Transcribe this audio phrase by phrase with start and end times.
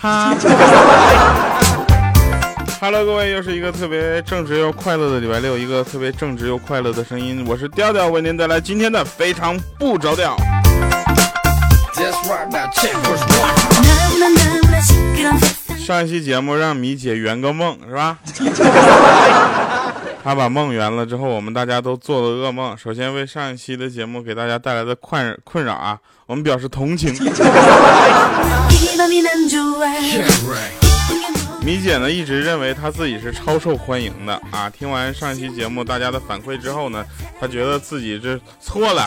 [0.00, 0.34] 哈。
[2.80, 10.34] Hello，各位，又是一个特别正直又快乐的礼拜六，一个特别正直又快乐的声音，我是调调，为您带来今天的非常不着调。
[15.78, 18.16] 上一期节目让米姐圆个梦是吧？
[20.22, 22.76] 她把梦圆了之后，我们大家都做了噩梦。
[22.76, 27.14] 首先为上一期的节目给大家带来的困困扰啊，我们表示同情。
[31.62, 34.70] 米姐呢一直认为她自己是超受欢迎的啊。
[34.70, 37.04] 听完上一期节目大家的反馈之后呢，
[37.40, 39.06] 她觉得自己这错了。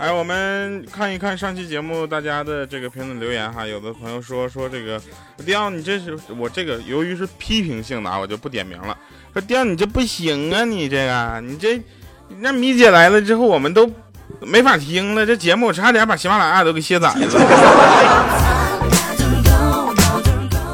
[0.00, 3.66] 哎，我们看一看上期节目大家的这个评论留言哈。
[3.66, 4.98] 有的朋友说说这个
[5.44, 8.96] 迪奥你这是我这个由于是批评性的啊，我就不点名了。
[9.34, 11.78] 说迪奥你这不行啊，你这个你这
[12.38, 13.92] 那米姐来了之后我们都
[14.40, 17.28] 没法听了，这节目差点把喜马拉雅都给卸载了。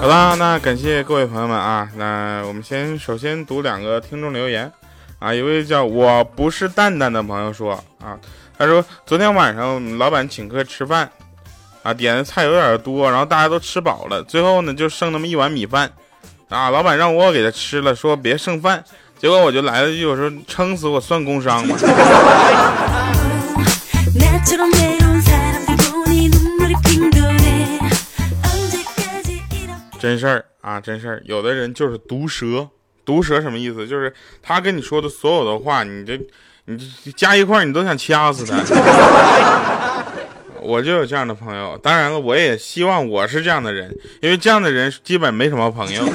[0.00, 1.88] 好了，那感谢各位朋友们啊。
[1.96, 4.70] 那我们先首先读两个听众留言
[5.18, 5.34] 啊。
[5.34, 8.16] 一位叫我不是蛋蛋的朋友说啊，
[8.58, 11.10] 他说昨天晚上老板请客吃饭
[11.82, 15.92] 啊，点的菜有点多，然后大家都吃饱了，最后呢就剩那么一碗米饭
[16.48, 16.70] 啊。
[16.70, 18.82] 老板让我给他吃了，说别剩饭，
[19.18, 21.76] 结果我就来了句我说撑死我算工伤吗？
[29.98, 31.20] 真事儿啊，真事儿。
[31.24, 32.68] 有的人就是毒舌，
[33.04, 33.86] 毒舌什么意思？
[33.88, 36.16] 就是他跟你说的所有的话，你这
[36.66, 38.56] 你加一块，你都想掐死他。
[40.60, 46.02] 我就有这样的朋友，当然了，我也希望我是这样的人，因为这样的人基本没什么朋友。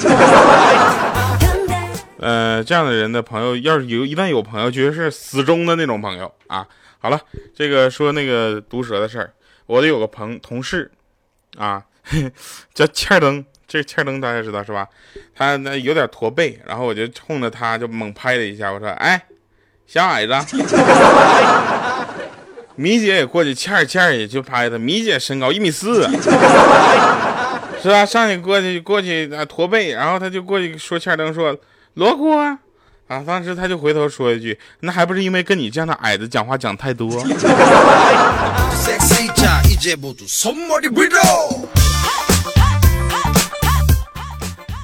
[2.20, 6.68] 呃，这样的人的朋友，要是有一旦有朋友，绝对是死忠的那种朋友啊。
[7.00, 7.20] 好了，
[7.56, 9.32] 这个说那个毒蛇的事儿，
[9.66, 10.92] 我得有个朋同事
[11.58, 11.82] 啊，
[12.76, 13.44] 叫欠灯。
[13.68, 14.86] 这欠灯大家知道是吧？
[15.34, 19.24] 他那有点驼背，然后我就冲着他就猛拍了一下，我说：“哎，
[19.92, 20.34] 小矮子。
[22.76, 24.78] ”米姐也过去，欠欠也就拍他。
[24.78, 26.04] 米姐身高一米四，
[27.84, 28.06] 是吧？
[28.06, 31.54] 上去过去过去啊，驼背，然后他就过去说欠灯说
[31.96, 32.58] ：“罗锅啊！”
[33.10, 37.12] 啊，当时他就回头说一句：“那还不是因为跟你这样的矮子讲话讲太多。”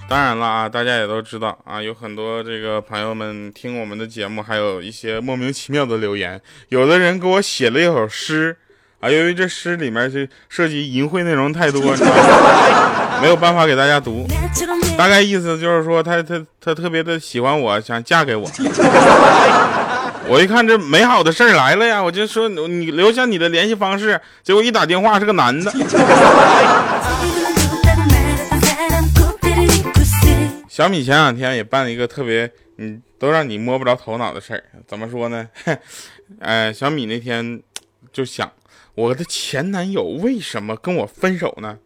[0.10, 6.42] 当然了啊，大家也都知道啊，有很多这个朋友们听我们的节目，还有一些莫名其妙的留言。
[6.70, 8.56] 有的人给我写了一首诗
[9.02, 11.82] 啊，由于这诗里面是涉及淫秽内容太多，
[13.22, 14.26] 没有办法给大家读。
[14.98, 18.50] 大概意思就是说，他他他特别的喜欢我，想嫁给我。
[20.30, 24.20] 我一看这美好的事儿来了呀，我就说你留下你的联系方式。
[24.42, 25.70] 结果一打电话是个男的。
[30.78, 34.64] 小米前两天也办了一个特别，嗯，都让你摸不着头脑的事儿。
[34.86, 35.50] 怎么说呢？
[36.40, 37.64] 哎，小米那天
[38.14, 38.54] 就想，
[38.94, 41.80] 我的前男友为什么跟我分手呢？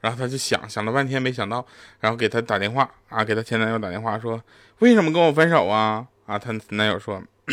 [0.00, 1.66] 然后他就想想了半天，没想到，
[1.98, 4.40] 然后给他打电话啊，给他前男友打电话说，
[4.78, 6.06] 为什么跟我分手啊？
[6.26, 7.20] 啊，他男友说。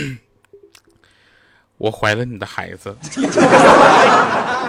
[1.78, 2.96] 我怀了你的孩子，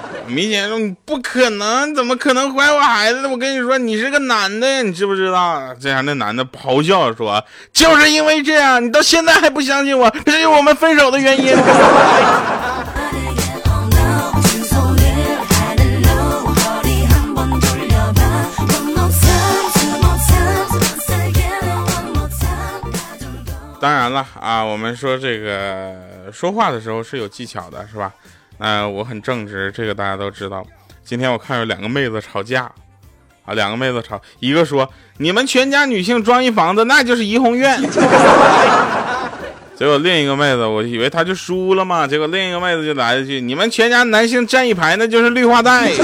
[0.26, 3.26] 明显说你不可能，怎么可能怀我孩子？
[3.26, 5.72] 我跟你说，你是个男的呀，你知不知道？
[5.80, 11.56] 这样那男的咆哮说，就是因为这样，你到现在还不相信我，这是我们分手的原因。
[23.78, 25.94] 当然了啊，我们说这个
[26.32, 28.12] 说话的时候是有技巧的，是吧？
[28.58, 30.66] 那我很正直，这个大家都知道。
[31.04, 32.70] 今天我看有两个妹子吵架，
[33.44, 37.80] 啊，两个妹子吵，一个说你们全家女性装一房子，那就是怡红院。
[39.76, 45.92] 结果另一个妹子，我以为她就输了嘛，结果另一个妹子就来一句，你们全家男性站一排，那就是绿化带。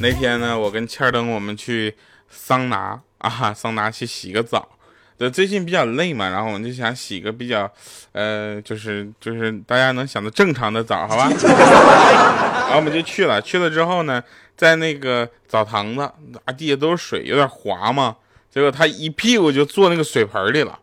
[0.00, 1.94] 那天呢，我跟欠灯我们去
[2.28, 4.68] 桑拿啊， 桑拿去洗个澡。
[5.16, 7.70] 对最近比较累嘛，然后我们就想洗个比较，
[8.12, 11.30] 呃，就是就是大家能想到正常的澡，好吧？
[12.66, 14.20] 然后我们就去了，去了之后呢，
[14.56, 16.02] 在那个澡堂子
[16.44, 18.16] 啊，地下都是水，有点滑嘛。
[18.50, 20.78] 结果他一屁股就坐那个水盆里了，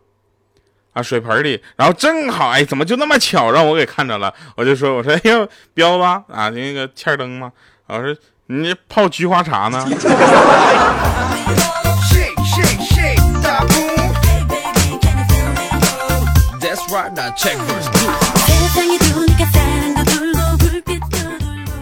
[0.94, 4.32] 啊，水盆里，然后正好，哎，怎么就那么巧让我给看着了？
[4.56, 7.52] 我就说，我说，哎呦，彪子啊，那个欠灯嘛，
[7.86, 8.16] 我说。
[8.46, 9.82] 你泡菊花茶呢？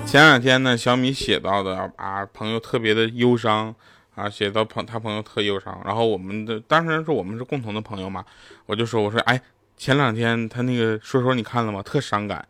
[0.06, 3.74] 前两天呢，小米写到的啊，朋友特别的忧伤
[4.14, 8.24] 啊，写到朋他朋友特忧伤，然后我们的当然是我们是共同的朋友嘛，
[8.66, 9.42] 我就说我说哎，
[9.76, 11.82] 前两天他那个说说你看了吗？
[11.82, 12.46] 特伤感，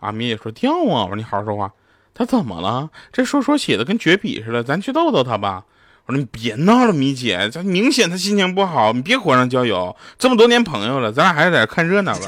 [0.00, 1.72] 啊，米姐说掉啊，我说你好好说话，
[2.12, 2.90] 他怎么了？
[3.12, 5.64] 这说说写的跟绝笔似的，咱去逗逗他吧。
[6.06, 9.94] 我说你别闹了，米姐，这明显他心情不好，你别火上浇油。
[10.18, 12.26] 这么多年朋友了，咱俩还是在这看热闹吧。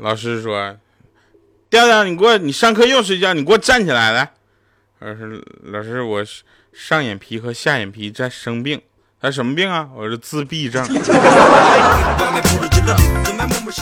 [0.00, 0.76] 老师说
[1.70, 4.32] ：“调调，你给我，你上课又睡觉，你给我站起来来。”
[5.00, 6.22] 老师，老师，我
[6.72, 8.82] 上眼皮和下眼皮在生病，
[9.24, 9.88] 他什么病啊？
[9.96, 10.84] 我是自闭症。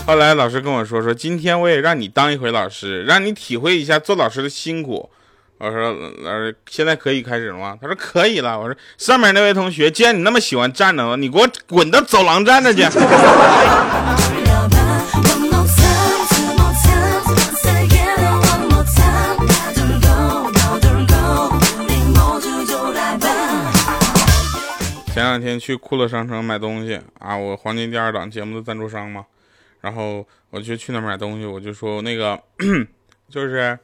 [0.07, 5.11] 后来老师跟我说：“说今天我也让你当一回老师，让你体会一下做老师的辛苦。”
[5.59, 5.93] 我说
[6.23, 12.83] ：“老师，现在可以开始了吗？”他说：“可以了。”我说：“上面那位同学，既然你那么喜欢站着，你给我滚到走廊站着去。
[25.43, 29.27] ”天去酷乐商城买东西啊，我黄金第二档节目的赞助商嘛，
[29.81, 32.41] 然后我就去那买东西，我就说那个
[33.29, 33.79] 就是，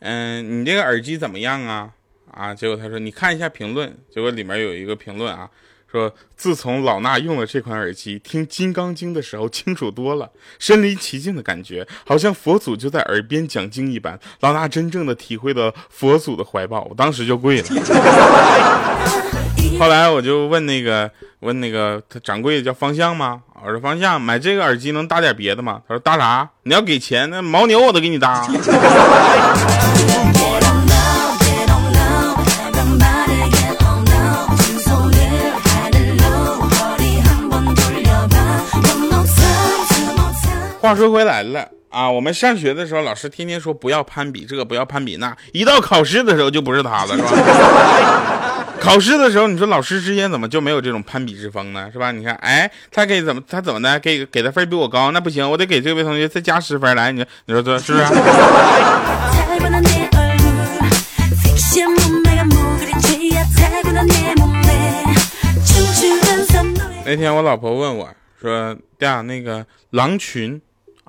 [0.00, 1.90] 嗯，你这个耳机怎么样啊？
[2.30, 5.50] 啊，结果他说你看一下评论，结果里面有一个评论啊，
[5.90, 17.66] 说自从老衲用了这款耳机，听《金刚经》的时候清楚多了，身临其境的感觉，好像佛祖就在耳边讲经一般，老衲真正的体会到佛祖的怀抱，我当时就跪了。
[19.78, 23.40] 后来我就问那个问那个他掌柜的叫方向吗？
[23.64, 25.80] 我说方向，买这个耳机能搭点别的吗？
[25.88, 26.48] 他说搭啥？
[26.64, 28.46] 你要给钱，那牦牛我都给你搭。
[40.80, 48.64] 话说回来了啊，我们上学的时候，老师天天说不要攀比这个，不要攀比那，一到考试的时候就不是他了，是吧？
[48.80, 51.90] 考试的时候，你说老师之间怎么就没有这种攀比之风呢？
[51.92, 52.12] 是吧？
[52.12, 57.10] 你看，哎，他给怎么他怎么的给给的分比我高，那不行，我得给这位同学再加十分来。
[57.12, 58.04] 你说你说这是不是？
[67.04, 68.08] 那天我老婆问我
[68.40, 70.60] 说：“呀，那个狼群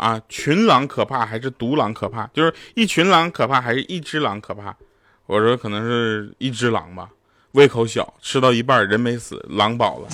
[0.01, 2.25] 啊，群狼可怕还是独狼可怕？
[2.33, 4.75] 就是一群狼可怕还是一只狼可怕？”
[5.27, 7.07] 我说：“可能是一只狼吧。”
[7.53, 10.07] 胃口小，吃到一半人没死，狼饱了。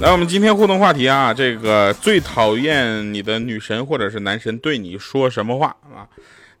[0.00, 6.08] 来，我们今天互动话题啊，这个最讨厌你的女神或者是男神对你说什么话啊？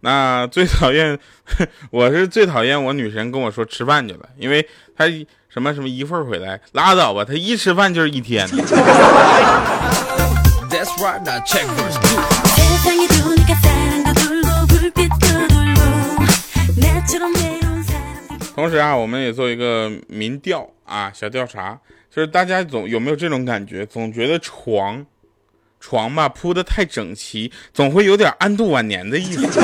[0.02, 1.18] 那最讨厌，
[1.90, 4.66] 我是最讨厌我女神跟我说吃饭去了，因为
[4.96, 5.04] 她
[5.52, 8.48] 什么什么一会儿回来，拉倒吧，他一吃饭就是一天。
[18.54, 21.76] 同时啊，我们也做一个民调啊，小调查，
[22.14, 25.04] 就是大家总有没有这种感觉，总觉得床
[25.80, 29.60] 床吧铺的太整齐，总会有点安度晚年的意思，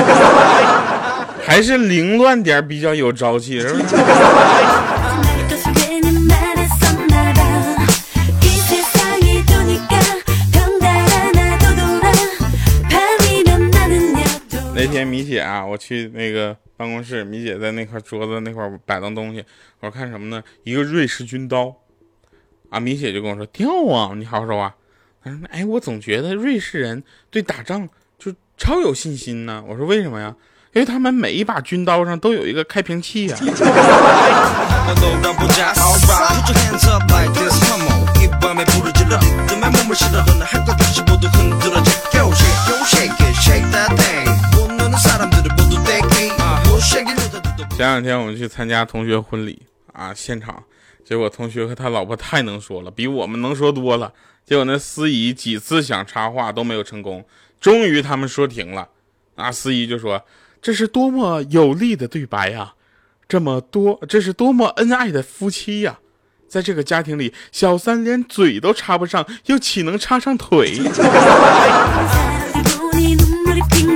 [1.47, 3.97] 还是凌乱点比较有朝气，是不是？
[14.87, 19.45] 那天米姐啊，我去那个办公室，米姐在那块桌子那块摆弄东西，
[19.81, 20.41] 我说看什么呢？
[20.63, 21.75] 一个瑞士军刀，
[22.71, 24.73] 啊，米姐就跟我说掉啊，你好好说话。
[25.25, 29.61] 他说，哎，我总觉得瑞士人对打仗就超有信心呢。
[29.67, 30.33] 我说为什么呀？
[30.73, 33.37] 因为他们每一把军刀上都有一个开瓶器呀。
[47.77, 49.61] 前两天我们去参加同学婚礼
[49.93, 50.65] 啊，现场
[51.05, 54.15] 结果同学和他老婆太能说了，比我们能说多了。
[54.47, 57.27] 结果那司仪几次想插话都没有成功，
[57.61, 58.89] 终于他们说停了。
[59.35, 60.25] 啊，司仪就说
[60.63, 62.73] ：“这是多么有力的对白呀，
[63.29, 65.99] 这么多，这是多么恩爱的夫妻呀，
[66.49, 70.81] 在这个家庭里，小三连嘴都插不上，又岂能插上腿？”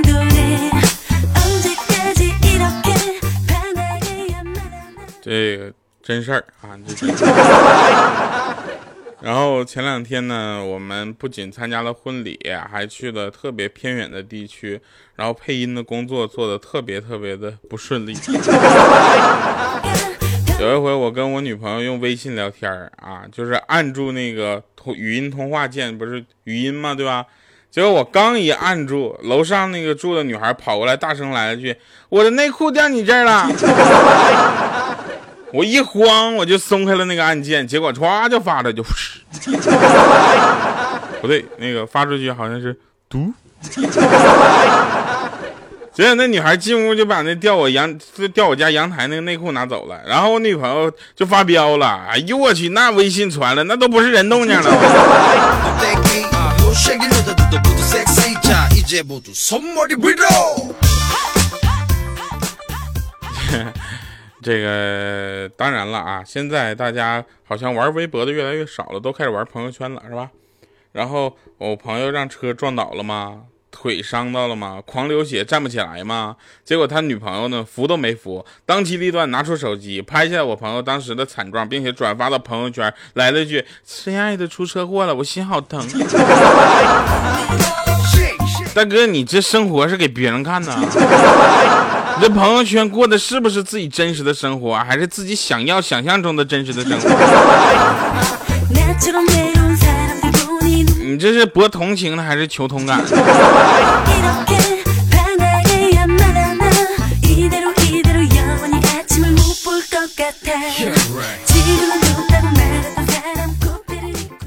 [5.31, 5.71] 这个
[6.03, 6.75] 真事儿啊。
[9.23, 12.37] 然后前两天呢，我们不仅参加了婚礼，
[12.69, 14.81] 还去了特别偏远的地区，
[15.15, 18.13] 然后配音的工作做的特别特别的不顺利。
[20.59, 26.93] 有一回我跟我女朋友用微信聊天啊，就是按住那个通语音通话键，不是语音吗？
[26.93, 27.25] 对吧？
[27.69, 31.73] 结果我刚一按住，楼上那个住的女孩跑过来，大声来了句
[32.09, 33.47] ：“我的内裤掉你这儿了。”
[35.53, 38.89] 我一慌，我就松开了那个按键，结果歘就发了，就不
[41.27, 42.75] 对，那个发出去好像是
[43.09, 43.33] 嘟。
[45.93, 47.93] 结果那女孩进屋就把那掉我阳
[48.33, 54.71] 掉我家阳台那个内裤拿走了，然后我女朋友就发飙了，哎呦我去，那微信传了，那都不是人动静了。
[64.41, 70.31] 这个当然了啊，现在大家好像玩微博的越来越少了，都开始玩朋友圈了，是吧？
[70.93, 73.41] 然后我朋友让车撞倒了吗？
[73.69, 74.81] 腿伤到了吗？
[74.85, 76.35] 狂流血站不起来吗？
[76.65, 85.81] 结果他女朋友呢，扶都没扶，当机立断拿出手机拍下我朋友当时的惨状，并且转发到朋友圈，来了句：“亲爱的，出车祸了，我心好疼。
[88.73, 90.73] ”大哥，你这生活是给别人看的？
[92.21, 97.09] 你这朋友圈过的是不是自己真实的生活，还是自己想要想象中的真实的生活？
[101.03, 103.03] 你这是博同情呢，还是求同感？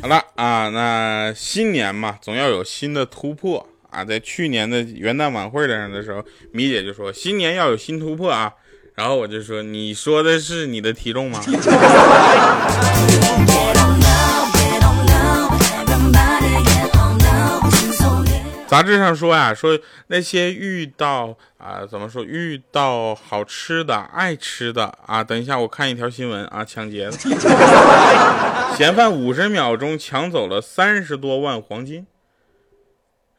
[0.00, 4.04] 好了啊，那新年嘛，总要有新的突破啊。
[4.04, 8.52] 在去年的元旦晚会上的时候，米姐就说新年要有新突破啊。
[8.94, 11.40] 然后我就说，你说的是你的体重吗？
[18.66, 25.22] 杂志上说呀，说那些遇到啊，怎么说遇到好吃的、爱吃的啊？
[25.22, 27.12] 等一下，我看一条新闻啊，抢劫的
[28.76, 32.04] 嫌犯五十秒钟抢走了三十多万黄金，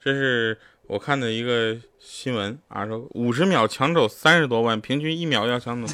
[0.06, 5.92] 这是我看的一个新闻啊，说五十秒抢走三十多万，平均一秒要抢走。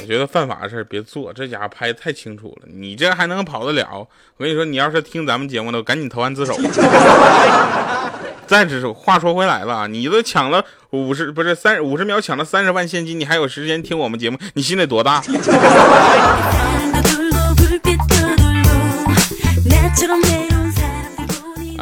[0.00, 4.06] 我觉得犯法的事别做，这家伙拍的太清楚了，你这还能跑得了？
[4.36, 6.56] 我跟你说，你要是听咱们节目的，赶紧投案自首。
[8.46, 14.38] 再者，话说回来了，你都抢了五十，不是三五十秒抢了三十万现金，你还有时间听我们节目？
[14.52, 15.20] 你心得多大？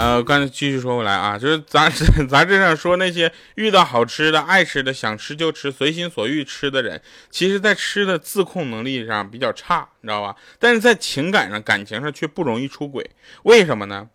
[0.02, 10.34] 呃，刚才继续说回来啊，就是杂志杂志上说那些遇到好吃的、爱吃的、想吃就吃、随心所欲吃的人，其实在吃的自控能力上比较差，你知道吧？
[10.58, 13.08] 但是在情感上、感情上却不容易出轨，
[13.44, 14.08] 为什么呢？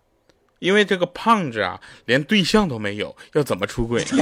[0.58, 4.04] 因为这个胖子啊，连对象都没有，要怎么出轨？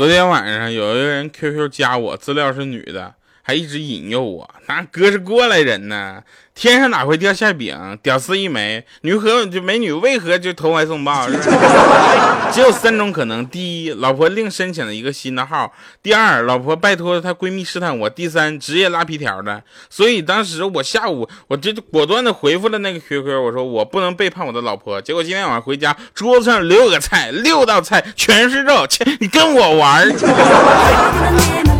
[0.00, 3.14] 昨天晚上有一个人 QQ 加我，资料是女的，
[3.50, 4.48] 还一直引诱我。
[4.68, 6.22] 那哥是过来人呢，
[6.54, 7.98] 天上哪会掉馅饼？
[8.00, 11.26] 屌丝一枚，女和就美女为何就投怀送抱？
[12.52, 15.66] 只有三种可能：第一，老婆另申请了一个新的号；
[16.00, 19.60] 第二，老婆拜托她闺蜜试探我；第三，职业拉皮条的。
[19.88, 25.02] 所以当时我下午我就果断的回复了那个 QQ，我说我不能背叛我的老婆。
[25.02, 30.08] 结果今天晚上回家，桌子上六个菜，六道菜全是肉，切，你跟我玩？
[30.16, 31.79] 好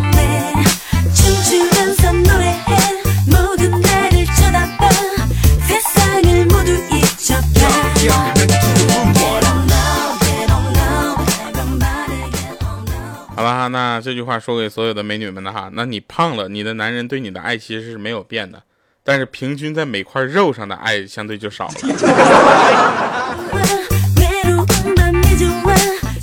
[13.71, 18.61] 那这句话说给所有的美女们的哈，那你胖了，你的男人对你的爱其实是没有变的，
[19.03, 21.73] 但是平均在每块肉上的爱相对就少了。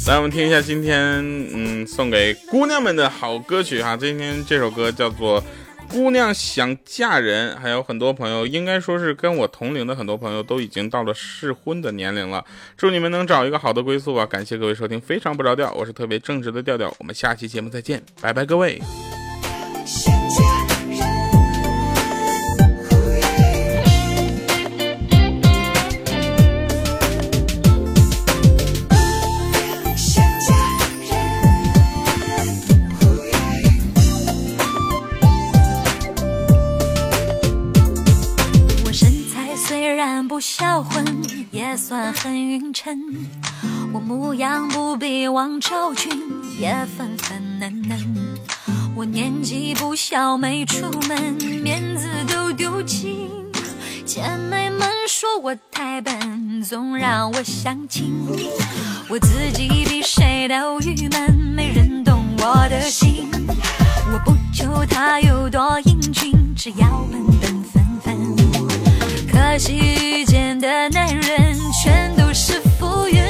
[0.06, 0.94] 来，我们听一下今天
[1.52, 5.42] 嗯送给姑娘们的好歌曲哈，今天这首歌叫做。
[5.90, 12.44] 姑娘想嫁人，还有很多朋友，应该说是跟我同龄的很多朋友都已经到了适婚的年龄了。
[12.76, 14.26] 祝你们能找一个好的归宿吧！
[14.26, 16.94] 感谢各位收听，非常不着调，我是特别正直的调调。
[16.98, 18.80] 我们下期节目再见，拜拜，各位。
[41.50, 42.98] 也算很匀称。
[43.92, 46.10] 我模样不比王昭君，
[46.60, 47.98] 也粉粉嫩嫩。
[48.94, 53.28] 我年纪不小，没出门，面子都丢尽。
[54.04, 58.12] 姐妹们说我太笨，总让我相亲。
[59.08, 63.30] 我自己比谁都郁闷，没人懂我的心。
[64.10, 67.57] 我不求他有多英俊，只要本本。
[69.58, 73.20] 可惜遇见的男人全都是浮云，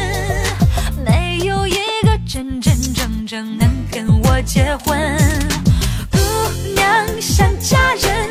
[1.03, 5.17] 没有一个真真正正能跟我结婚。
[6.13, 6.19] 姑
[6.75, 8.29] 娘想嫁人，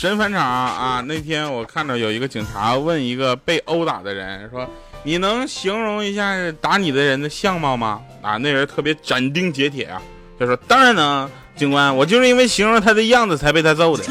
[0.00, 1.04] 神返场啊！
[1.06, 4.66] 那天我看到有一个警察问一个被殴打的人说
[5.04, 10.00] ：“你能形容一下打你的人的相貌吗？”啊，那人特别斩钉截铁啊，
[10.40, 14.02] 就说：“当然能，警官，我就是因为形容他的样子才被他揍的。”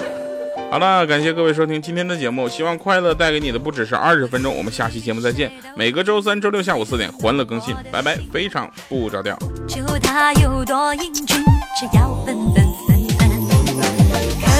[0.70, 4.54] 好了，感谢各位收听今天的节目，希望快乐带给你的不只是二十分钟。
[4.54, 9.34] 我们下期节目再见，每个周三、周六下午四点欢乐更新，拜拜，非常不着调。
[9.66, 11.42] 就他有多英俊，
[11.80, 12.67] 只要本本分分。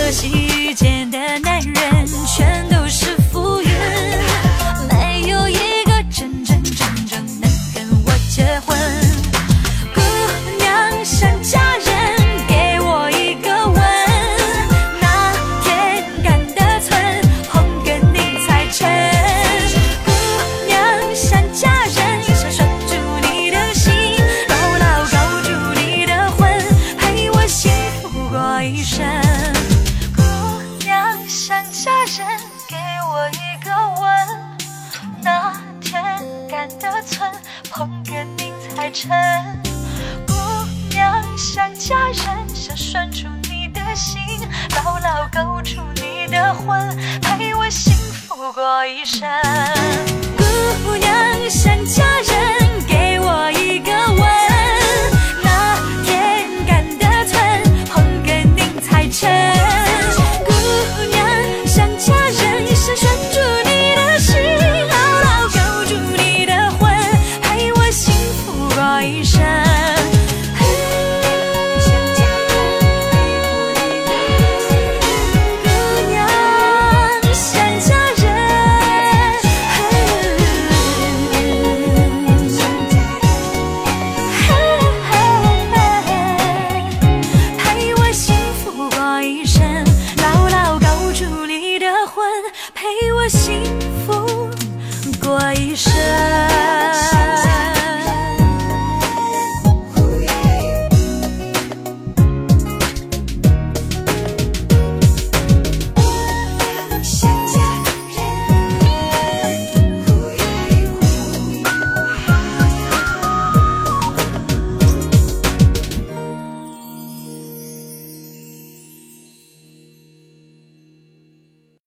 [0.08, 2.77] 可惜遇见的男人全都
[93.28, 93.77] 心。